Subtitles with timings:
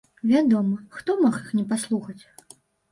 [0.29, 2.21] Вядома, хто мог іх не паслухаць?